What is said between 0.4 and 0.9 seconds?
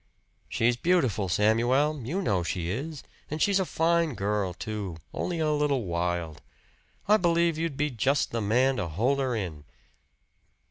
"She's